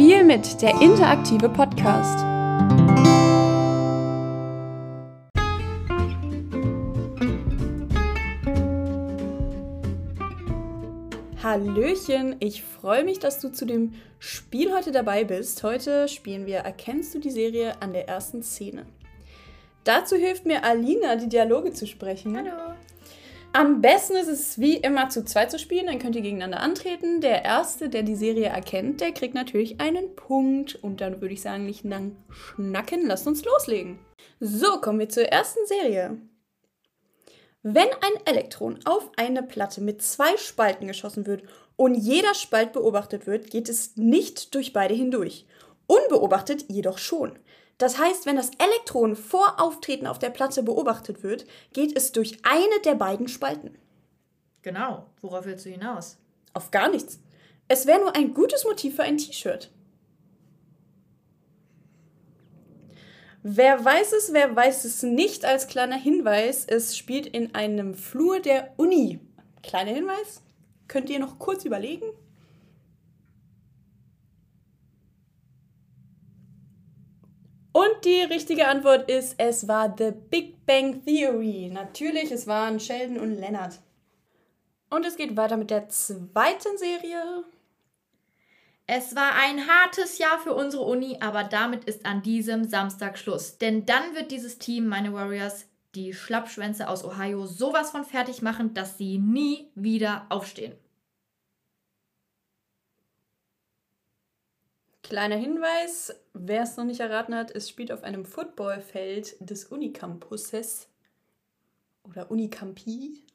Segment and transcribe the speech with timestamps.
[0.00, 2.20] Spiel mit, der interaktive Podcast.
[11.42, 15.62] Hallöchen, ich freue mich, dass du zu dem Spiel heute dabei bist.
[15.64, 18.86] Heute spielen wir Erkennst du die Serie an der ersten Szene.
[19.84, 22.38] Dazu hilft mir Alina, die Dialoge zu sprechen.
[22.38, 22.74] Hallo.
[23.52, 27.20] Am besten ist es wie immer zu zweit zu spielen, dann könnt ihr gegeneinander antreten.
[27.20, 30.76] Der Erste, der die Serie erkennt, der kriegt natürlich einen Punkt.
[30.76, 33.98] Und dann würde ich sagen, nicht lang schnacken, lasst uns loslegen.
[34.38, 36.18] So, kommen wir zur ersten Serie.
[37.62, 41.42] Wenn ein Elektron auf eine Platte mit zwei Spalten geschossen wird
[41.74, 45.46] und jeder Spalt beobachtet wird, geht es nicht durch beide hindurch.
[45.88, 47.36] Unbeobachtet jedoch schon.
[47.80, 52.36] Das heißt, wenn das Elektron vor Auftreten auf der Platte beobachtet wird, geht es durch
[52.42, 53.74] eine der beiden Spalten.
[54.60, 55.06] Genau.
[55.22, 56.18] Worauf willst du hinaus?
[56.52, 57.20] Auf gar nichts.
[57.68, 59.70] Es wäre nur ein gutes Motiv für ein T-Shirt.
[63.42, 68.40] Wer weiß es, wer weiß es nicht, als kleiner Hinweis, es spielt in einem Flur
[68.40, 69.20] der Uni.
[69.62, 70.42] Kleiner Hinweis,
[70.86, 72.04] könnt ihr noch kurz überlegen?
[77.72, 81.70] Und die richtige Antwort ist, es war The Big Bang Theory.
[81.72, 83.78] Natürlich, es waren Sheldon und Leonard.
[84.90, 87.44] Und es geht weiter mit der zweiten Serie.
[88.88, 93.56] Es war ein hartes Jahr für unsere Uni, aber damit ist an diesem Samstag Schluss.
[93.56, 98.74] Denn dann wird dieses Team, meine Warriors, die Schlappschwänze aus Ohio sowas von fertig machen,
[98.74, 100.72] dass sie nie wieder aufstehen.
[105.10, 110.86] Kleiner Hinweis, wer es noch nicht erraten hat, es spielt auf einem Footballfeld des Unicampuses
[112.04, 113.26] oder Unicampi.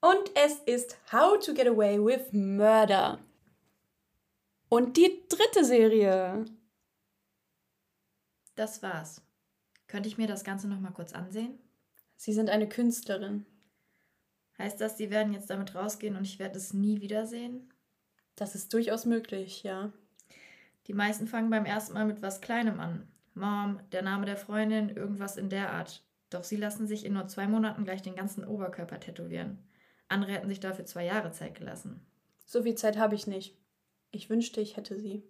[0.00, 3.20] Und es ist How to Get Away with Murder.
[4.68, 6.44] Und die dritte Serie.
[8.56, 9.22] Das war's.
[9.86, 11.56] Könnte ich mir das Ganze noch mal kurz ansehen?
[12.16, 13.46] Sie sind eine Künstlerin.
[14.58, 17.72] Heißt das, Sie werden jetzt damit rausgehen und ich werde es nie wiedersehen?
[18.36, 19.92] Das ist durchaus möglich, ja.
[20.86, 23.08] Die meisten fangen beim ersten Mal mit was Kleinem an.
[23.34, 26.04] Mom, der Name der Freundin, irgendwas in der Art.
[26.30, 29.58] Doch sie lassen sich in nur zwei Monaten gleich den ganzen Oberkörper tätowieren.
[30.08, 32.06] Andere hätten sich dafür zwei Jahre Zeit gelassen.
[32.44, 33.56] So viel Zeit habe ich nicht.
[34.10, 35.22] Ich wünschte, ich hätte sie.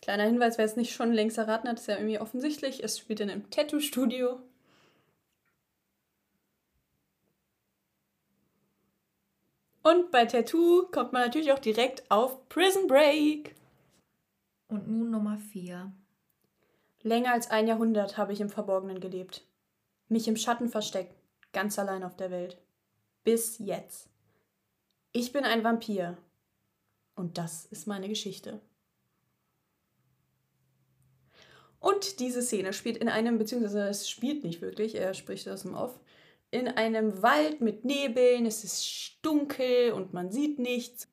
[0.00, 2.82] Kleiner Hinweis, wer es nicht schon längst erraten hat, ist ja irgendwie offensichtlich.
[2.82, 4.40] Es spielt in einem Tattoo-Studio.
[9.82, 13.54] Und bei Tattoo kommt man natürlich auch direkt auf Prison Break.
[14.68, 15.92] Und nun Nummer 4.
[17.02, 19.46] Länger als ein Jahrhundert habe ich im Verborgenen gelebt.
[20.08, 21.14] Mich im Schatten versteckt,
[21.52, 22.58] ganz allein auf der Welt.
[23.24, 24.10] Bis jetzt.
[25.12, 26.18] Ich bin ein Vampir.
[27.14, 28.60] Und das ist meine Geschichte.
[31.80, 35.74] Und diese Szene spielt in einem, beziehungsweise es spielt nicht wirklich, er spricht aus dem
[35.74, 35.98] Off,
[36.50, 41.08] in einem Wald mit Nebeln, es ist dunkel und man sieht nichts.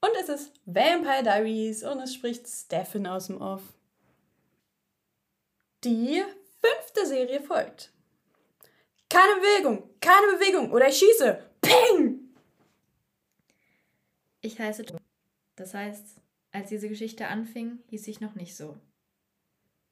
[0.00, 3.62] Und es ist Vampire Diaries und es spricht Stefan aus dem Off.
[5.84, 6.24] Die
[6.60, 7.92] fünfte Serie folgt.
[9.08, 11.50] Keine Bewegung, keine Bewegung oder ich schieße.
[11.60, 12.34] Ping!
[14.40, 14.84] Ich heiße.
[15.54, 16.21] Das heißt,
[16.52, 18.78] als diese Geschichte anfing, hieß ich noch nicht so.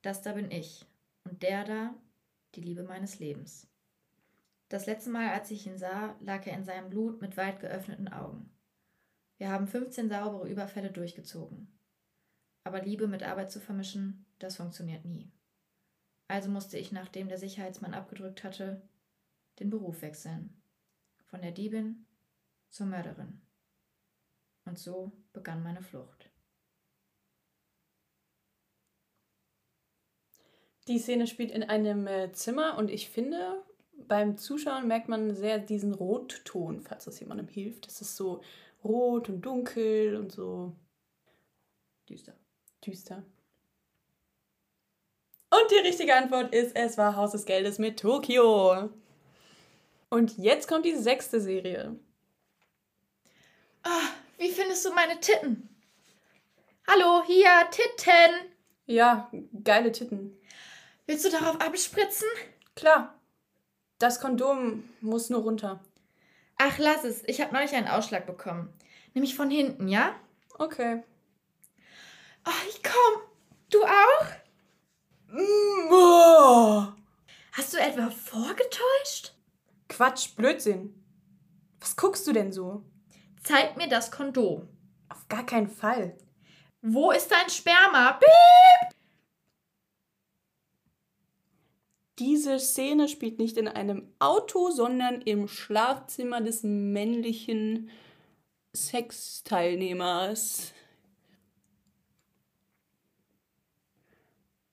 [0.03, 0.87] Das da bin ich
[1.25, 1.95] und der da,
[2.55, 3.67] die Liebe meines Lebens.
[4.69, 8.09] Das letzte Mal, als ich ihn sah, lag er in seinem Blut mit weit geöffneten
[8.09, 8.51] Augen.
[9.39, 11.69] Wir haben 15 saubere Überfälle durchgezogen.
[12.63, 15.33] Aber Liebe mit Arbeit zu vermischen, das funktioniert nie.
[16.29, 18.83] Also musste ich, nachdem der Sicherheitsmann abgedrückt hatte,
[19.59, 20.63] den Beruf wechseln.
[21.25, 22.07] Von der Diebin
[22.69, 23.41] zur Mörderin.
[24.65, 26.30] Und so begann meine Flucht.
[30.89, 33.63] Die Szene spielt in einem äh, Zimmer und ich finde,
[34.09, 37.87] beim Zuschauen merkt man sehr diesen Rotton, falls das jemandem hilft.
[37.87, 38.41] Das ist so
[38.83, 40.73] rot und dunkel und so
[42.09, 42.35] düster.
[42.85, 43.23] Düster.
[45.51, 48.91] Und die richtige Antwort ist, es war Haus des Geldes mit Tokio.
[50.09, 51.97] Und jetzt kommt die sechste Serie.
[53.83, 55.69] Ah, wie findest du meine Titten?
[56.87, 58.53] Hallo, hier, Titten.
[58.87, 59.31] Ja,
[59.63, 60.40] geile Titten.
[61.11, 62.29] Willst du darauf abspritzen?
[62.77, 63.19] Klar.
[63.99, 65.81] Das Kondom muss nur runter.
[66.57, 67.25] Ach, lass es.
[67.27, 68.73] Ich habe neulich einen Ausschlag bekommen.
[69.13, 70.15] Nämlich von hinten, ja?
[70.57, 71.03] Okay.
[72.47, 73.23] Oh, ich komm.
[73.71, 74.25] Du auch?
[75.33, 76.93] Mm, oh.
[77.55, 79.35] Hast du etwa vorgetäuscht?
[79.89, 80.95] Quatsch, Blödsinn.
[81.81, 82.85] Was guckst du denn so?
[83.43, 84.69] Zeig mir das Kondom.
[85.09, 86.17] Auf gar keinen Fall.
[86.83, 88.13] Wo ist dein Sperma?
[88.13, 88.60] Piep!
[92.21, 97.89] Diese Szene spielt nicht in einem Auto, sondern im Schlafzimmer des männlichen
[98.77, 100.75] Sexteilnehmers.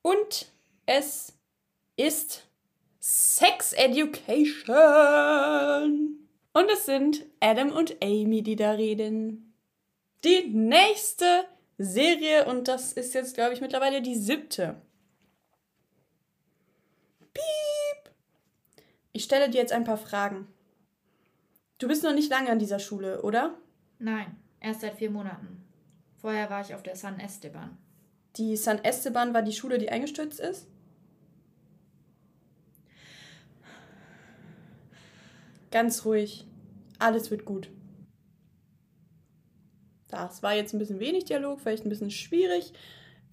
[0.01, 0.51] Und
[0.85, 1.31] es
[1.95, 2.45] ist
[2.99, 4.67] Sex Education.
[6.51, 9.53] Und es sind Adam und Amy, die da reden.
[10.25, 11.45] Die nächste
[11.77, 14.81] Serie, und das ist jetzt, glaube ich, mittlerweile die siebte.
[19.17, 20.45] Ich stelle dir jetzt ein paar Fragen.
[21.79, 23.57] Du bist noch nicht lange an dieser Schule, oder?
[23.97, 25.65] Nein, erst seit vier Monaten.
[26.17, 27.75] Vorher war ich auf der San Esteban.
[28.35, 30.67] Die San Esteban war die Schule, die eingestürzt ist?
[35.71, 36.45] Ganz ruhig.
[36.99, 37.71] Alles wird gut.
[40.09, 42.71] Das war jetzt ein bisschen wenig Dialog, vielleicht ein bisschen schwierig.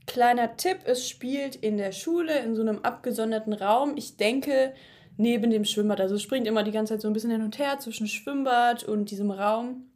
[0.07, 3.99] Kleiner Tipp, es spielt in der Schule in so einem abgesonderten Raum.
[3.99, 4.73] Ich denke,
[5.17, 6.01] neben dem Schwimmbad.
[6.01, 8.85] Also es springt immer die ganze Zeit so ein bisschen hin und her zwischen Schwimmbad
[8.85, 9.91] und diesem Raum.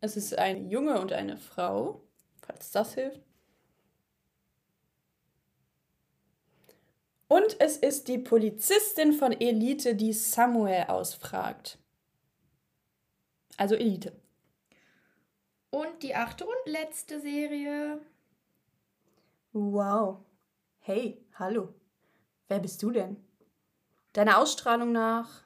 [0.00, 2.02] Es ist ein Junge und eine Frau,
[2.40, 3.20] falls das hilft.
[7.28, 11.78] Und es ist die Polizistin von Elite, die Samuel ausfragt.
[13.58, 14.12] Also Elite.
[15.70, 18.00] Und die achte und letzte Serie.
[19.52, 20.20] Wow.
[20.78, 21.74] Hey, hallo.
[22.48, 23.27] Wer bist du denn?
[24.12, 25.42] Deiner Ausstrahlung nach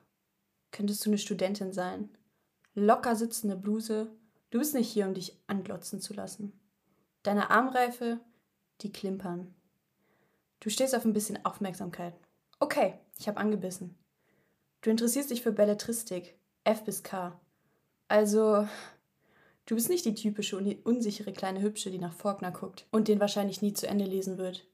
[0.70, 2.08] könntest du eine Studentin sein.
[2.74, 4.10] Locker sitzende Bluse.
[4.50, 6.58] Du bist nicht hier, um dich anglotzen zu lassen.
[7.22, 8.20] Deine Armreife,
[8.80, 9.54] die klimpern.
[10.60, 12.14] Du stehst auf ein bisschen Aufmerksamkeit.
[12.60, 13.96] Okay, ich habe angebissen.
[14.80, 17.38] Du interessierst dich für Belletristik, F bis K.
[18.08, 18.66] Also,
[19.66, 23.62] du bist nicht die typische unsichere kleine Hübsche, die nach Faulkner guckt und den wahrscheinlich
[23.62, 24.66] nie zu Ende lesen wird.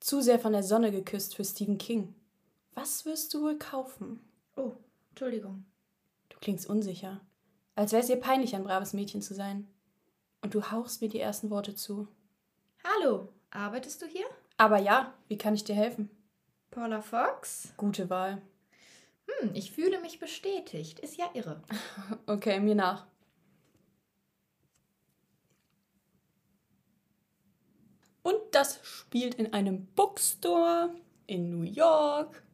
[0.00, 2.14] Zu sehr von der Sonne geküsst für Stephen King.
[2.80, 4.20] Was wirst du wohl kaufen?
[4.54, 4.70] Oh,
[5.08, 5.64] Entschuldigung.
[6.28, 7.20] Du klingst unsicher,
[7.74, 9.66] als wäre es ihr peinlich, ein braves Mädchen zu sein.
[10.42, 12.06] Und du hauchst mir die ersten Worte zu.
[12.84, 14.26] Hallo, arbeitest du hier?
[14.58, 16.08] Aber ja, wie kann ich dir helfen?
[16.70, 17.74] Paula Fox?
[17.76, 18.40] Gute Wahl.
[19.26, 21.00] Hm, ich fühle mich bestätigt.
[21.00, 21.60] Ist ja irre.
[22.26, 23.08] Okay, mir nach.
[28.22, 30.94] Und das spielt in einem Bookstore
[31.26, 32.44] in New York.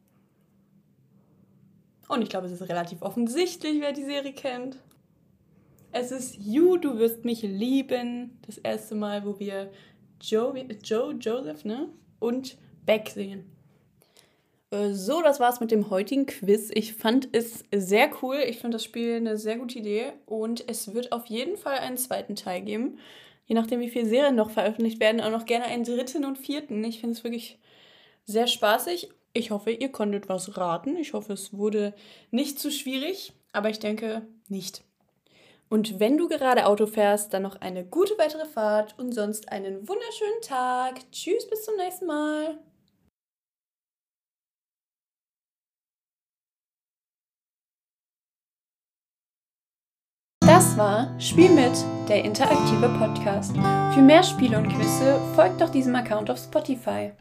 [2.07, 4.77] Und ich glaube, es ist relativ offensichtlich, wer die Serie kennt.
[5.91, 8.37] Es ist You, du wirst mich lieben.
[8.45, 9.71] Das erste Mal, wo wir
[10.21, 10.53] Joe,
[10.83, 11.89] Joe Joseph, ne?
[12.19, 13.45] Und Beck sehen.
[14.71, 16.69] Äh, so, das war's mit dem heutigen Quiz.
[16.73, 18.37] Ich fand es sehr cool.
[18.47, 20.13] Ich fand das Spiel eine sehr gute Idee.
[20.25, 22.99] Und es wird auf jeden Fall einen zweiten Teil geben.
[23.45, 26.83] Je nachdem, wie viele Serien noch veröffentlicht werden, auch noch gerne einen dritten und vierten.
[26.83, 27.59] Ich finde es wirklich
[28.25, 29.09] sehr spaßig.
[29.37, 30.95] Ich hoffe, ihr konntet was raten.
[30.95, 31.93] Ich hoffe, es wurde
[32.31, 33.33] nicht zu schwierig.
[33.51, 34.83] Aber ich denke nicht.
[35.67, 39.87] Und wenn du gerade Auto fährst, dann noch eine gute weitere Fahrt und sonst einen
[39.89, 41.11] wunderschönen Tag.
[41.11, 42.59] Tschüss, bis zum nächsten Mal.
[50.39, 51.73] Das war Spiel mit,
[52.07, 53.53] der interaktive Podcast.
[53.93, 57.11] Für mehr Spiele und Quizze folgt doch diesem Account auf Spotify.